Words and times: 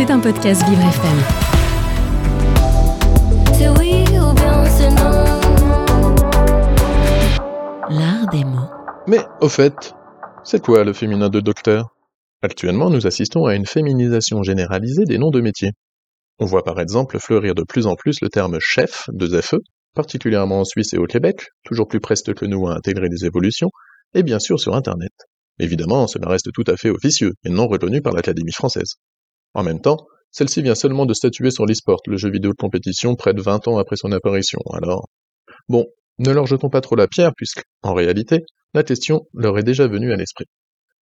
C'est 0.00 0.10
un 0.10 0.18
podcast 0.18 0.66
Vivre 0.66 0.80
FM. 0.80 1.18
L'art 7.90 8.26
des 8.32 8.44
mots. 8.44 8.70
Mais, 9.06 9.18
au 9.42 9.50
fait, 9.50 9.92
c'est 10.42 10.62
quoi 10.62 10.84
le 10.84 10.94
féminin 10.94 11.28
de 11.28 11.40
docteur? 11.40 11.90
Actuellement, 12.40 12.88
nous 12.88 13.06
assistons 13.06 13.44
à 13.44 13.54
une 13.54 13.66
féminisation 13.66 14.42
généralisée 14.42 15.04
des 15.04 15.18
noms 15.18 15.28
de 15.28 15.42
métiers. 15.42 15.72
On 16.38 16.46
voit 16.46 16.64
par 16.64 16.80
exemple 16.80 17.18
fleurir 17.18 17.54
de 17.54 17.62
plus 17.62 17.86
en 17.86 17.94
plus 17.94 18.22
le 18.22 18.30
terme 18.30 18.56
chef 18.58 19.04
de 19.12 19.38
FE, 19.38 19.58
particulièrement 19.94 20.60
en 20.60 20.64
Suisse 20.64 20.94
et 20.94 20.98
au 20.98 21.04
Québec, 21.04 21.48
toujours 21.62 21.88
plus 21.88 22.00
preste 22.00 22.32
que 22.32 22.46
nous 22.46 22.66
à 22.68 22.74
intégrer 22.74 23.10
des 23.10 23.26
évolutions, 23.26 23.68
et 24.14 24.22
bien 24.22 24.38
sûr 24.38 24.58
sur 24.58 24.74
Internet. 24.74 25.12
Évidemment, 25.58 26.06
cela 26.06 26.26
reste 26.30 26.50
tout 26.54 26.64
à 26.68 26.78
fait 26.78 26.88
officieux 26.88 27.34
et 27.44 27.50
non 27.50 27.66
reconnu 27.66 28.00
par 28.00 28.14
l'Académie 28.14 28.54
française. 28.54 28.94
En 29.54 29.62
même 29.62 29.80
temps, 29.80 30.06
celle-ci 30.30 30.62
vient 30.62 30.74
seulement 30.74 31.06
de 31.06 31.14
statuer 31.14 31.50
sur 31.50 31.66
l'e-sport, 31.66 32.00
le 32.06 32.16
jeu 32.16 32.30
vidéo 32.30 32.52
de 32.52 32.56
compétition, 32.56 33.16
près 33.16 33.34
de 33.34 33.42
20 33.42 33.68
ans 33.68 33.78
après 33.78 33.96
son 33.96 34.12
apparition, 34.12 34.60
alors... 34.72 35.08
Bon, 35.68 35.86
ne 36.18 36.30
leur 36.30 36.46
jetons 36.46 36.70
pas 36.70 36.80
trop 36.80 36.96
la 36.96 37.08
pierre, 37.08 37.32
puisque, 37.36 37.62
en 37.82 37.94
réalité, 37.94 38.44
la 38.74 38.82
question 38.82 39.26
leur 39.34 39.58
est 39.58 39.62
déjà 39.62 39.88
venue 39.88 40.12
à 40.12 40.16
l'esprit. 40.16 40.46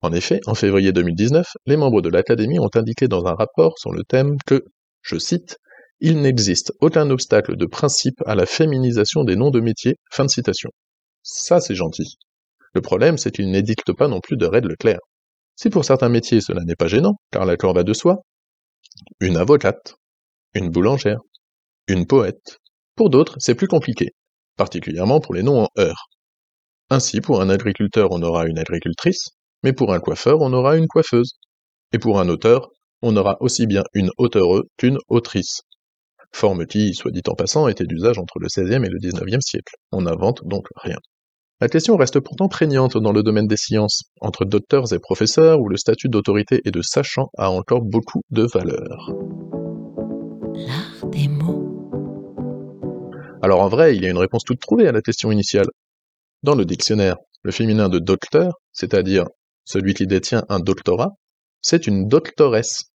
En 0.00 0.12
effet, 0.12 0.40
en 0.46 0.54
février 0.54 0.92
2019, 0.92 1.46
les 1.66 1.76
membres 1.76 2.02
de 2.02 2.08
l'Académie 2.08 2.58
ont 2.58 2.70
indiqué 2.74 3.06
dans 3.06 3.26
un 3.26 3.34
rapport 3.34 3.78
sur 3.78 3.92
le 3.92 4.02
thème 4.02 4.36
que, 4.46 4.64
je 5.02 5.18
cite, 5.18 5.58
il 6.00 6.20
n'existe 6.20 6.72
aucun 6.80 7.08
obstacle 7.10 7.56
de 7.56 7.66
principe 7.66 8.20
à 8.26 8.34
la 8.34 8.46
féminisation 8.46 9.22
des 9.22 9.36
noms 9.36 9.50
de 9.50 9.60
métiers. 9.60 9.94
Fin 10.10 10.24
de 10.24 10.30
citation. 10.30 10.70
Ça, 11.22 11.60
c'est 11.60 11.76
gentil. 11.76 12.16
Le 12.74 12.80
problème, 12.80 13.18
c'est 13.18 13.30
qu'il 13.30 13.50
n'édicte 13.52 13.92
pas 13.92 14.08
non 14.08 14.18
plus 14.20 14.36
de 14.36 14.46
règles 14.46 14.76
claires. 14.76 14.98
Si 15.54 15.70
pour 15.70 15.84
certains 15.84 16.08
métiers 16.08 16.40
cela 16.40 16.62
n'est 16.64 16.74
pas 16.74 16.88
gênant, 16.88 17.14
car 17.30 17.44
l'accord 17.44 17.74
va 17.74 17.84
de 17.84 17.92
soi, 17.92 18.22
une 19.20 19.36
avocate, 19.36 19.96
une 20.54 20.70
boulangère, 20.70 21.20
une 21.88 22.06
poète. 22.06 22.58
Pour 22.96 23.10
d'autres, 23.10 23.36
c'est 23.38 23.54
plus 23.54 23.68
compliqué, 23.68 24.10
particulièrement 24.56 25.20
pour 25.20 25.34
les 25.34 25.42
noms 25.42 25.64
en 25.64 25.68
heure. 25.78 26.08
Ainsi, 26.90 27.20
pour 27.20 27.40
un 27.40 27.48
agriculteur, 27.48 28.08
on 28.10 28.22
aura 28.22 28.46
une 28.46 28.58
agricultrice, 28.58 29.30
mais 29.62 29.72
pour 29.72 29.92
un 29.94 30.00
coiffeur, 30.00 30.40
on 30.40 30.52
aura 30.52 30.76
une 30.76 30.88
coiffeuse. 30.88 31.32
Et 31.92 31.98
pour 31.98 32.20
un 32.20 32.28
auteur, 32.28 32.68
on 33.02 33.16
aura 33.16 33.36
aussi 33.40 33.66
bien 33.66 33.82
une 33.94 34.10
auteure 34.18 34.62
qu'une 34.76 34.98
autrice. 35.08 35.62
Forme 36.32 36.66
qui, 36.66 36.94
soit 36.94 37.10
dit 37.10 37.22
en 37.28 37.34
passant, 37.34 37.68
était 37.68 37.84
d'usage 37.84 38.18
entre 38.18 38.38
le 38.38 38.46
XVIe 38.46 38.84
et 38.84 38.88
le 38.88 38.98
XIXe 38.98 39.44
siècle. 39.44 39.74
On 39.90 40.02
n'invente 40.02 40.46
donc 40.46 40.66
rien. 40.76 40.96
La 41.62 41.68
question 41.68 41.96
reste 41.96 42.18
pourtant 42.18 42.48
prégnante 42.48 42.96
dans 42.96 43.12
le 43.12 43.22
domaine 43.22 43.46
des 43.46 43.56
sciences. 43.56 44.02
Entre 44.20 44.44
docteurs 44.44 44.92
et 44.92 44.98
professeurs, 44.98 45.60
où 45.60 45.68
le 45.68 45.76
statut 45.76 46.08
d'autorité 46.08 46.60
et 46.64 46.72
de 46.72 46.82
sachant 46.82 47.30
a 47.38 47.52
encore 47.52 47.82
beaucoup 47.82 48.22
de 48.30 48.42
valeur. 48.42 49.12
L'art 50.54 51.06
des 51.12 51.28
mots. 51.28 51.62
Alors 53.42 53.60
en 53.60 53.68
vrai, 53.68 53.94
il 53.94 54.02
y 54.02 54.06
a 54.06 54.10
une 54.10 54.18
réponse 54.18 54.42
toute 54.42 54.58
trouvée 54.58 54.88
à 54.88 54.92
la 54.92 55.02
question 55.02 55.30
initiale. 55.30 55.68
Dans 56.42 56.56
le 56.56 56.64
dictionnaire, 56.64 57.14
le 57.44 57.52
féminin 57.52 57.88
de 57.88 58.00
docteur, 58.00 58.54
c'est-à-dire 58.72 59.26
celui 59.64 59.94
qui 59.94 60.08
détient 60.08 60.42
un 60.48 60.58
doctorat, 60.58 61.10
c'est 61.60 61.86
une 61.86 62.08
doctoresse. 62.08 62.86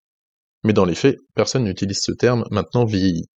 Mais 0.65 0.73
dans 0.73 0.83
les 0.83 0.95
faits, 0.95 1.15
personne 1.35 1.63
n'utilise 1.63 1.99
ce 2.01 2.11
terme 2.11 2.43
maintenant 2.51 2.83
vieilli. 2.83 3.27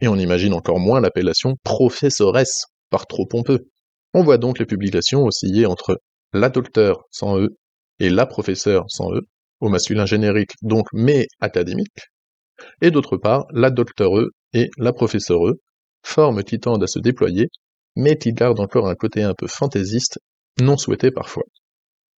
Et 0.00 0.08
on 0.08 0.16
imagine 0.16 0.52
encore 0.52 0.80
moins 0.80 1.00
l'appellation 1.00 1.54
professoresse, 1.62 2.64
par 2.90 3.06
trop 3.06 3.24
pompeux. 3.24 3.68
On 4.16 4.22
voit 4.22 4.38
donc 4.38 4.60
les 4.60 4.64
publications 4.64 5.24
osciller 5.24 5.66
entre 5.66 6.00
la 6.32 6.48
docteur 6.48 7.02
sans 7.10 7.40
E 7.40 7.56
et 7.98 8.10
la 8.10 8.26
professeur 8.26 8.84
sans 8.88 9.12
E, 9.12 9.22
au 9.60 9.68
masculin 9.68 10.06
générique 10.06 10.52
donc 10.62 10.86
mais 10.92 11.26
académique, 11.40 11.98
et 12.80 12.92
d'autre 12.92 13.16
part 13.16 13.46
la 13.50 13.70
docteure 13.70 14.12
et 14.52 14.70
la 14.78 14.92
professeure, 14.92 15.40
formes 16.04 16.44
qui 16.44 16.60
tendent 16.60 16.84
à 16.84 16.86
se 16.86 17.00
déployer, 17.00 17.48
mais 17.96 18.16
qui 18.16 18.32
gardent 18.32 18.60
encore 18.60 18.88
un 18.88 18.94
côté 18.94 19.24
un 19.24 19.34
peu 19.34 19.48
fantaisiste, 19.48 20.20
non 20.60 20.76
souhaité 20.76 21.10
parfois. 21.10 21.44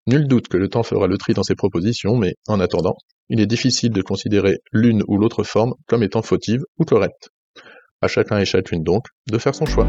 Nul 0.06 0.28
doute 0.28 0.48
que 0.48 0.58
le 0.58 0.68
temps 0.68 0.82
fera 0.82 1.06
le 1.06 1.16
tri 1.16 1.32
dans 1.32 1.42
ces 1.42 1.54
propositions, 1.54 2.14
mais 2.14 2.34
en 2.46 2.60
attendant, 2.60 2.96
il 3.30 3.40
est 3.40 3.46
difficile 3.46 3.90
de 3.90 4.02
considérer 4.02 4.58
l'une 4.70 5.02
ou 5.08 5.16
l'autre 5.16 5.44
forme 5.44 5.72
comme 5.86 6.02
étant 6.02 6.22
fautive 6.22 6.60
ou 6.78 6.84
correcte. 6.84 7.30
À 8.02 8.08
chacun 8.08 8.38
et 8.38 8.44
chacune 8.44 8.82
donc 8.82 9.06
de 9.30 9.38
faire 9.38 9.54
son 9.54 9.64
choix. 9.64 9.88